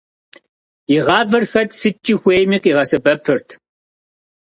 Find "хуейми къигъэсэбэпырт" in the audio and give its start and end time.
2.21-3.47